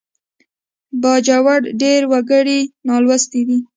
[0.03, 0.03] د
[1.01, 3.57] باجوړ ډېر وګړي نالوستي دي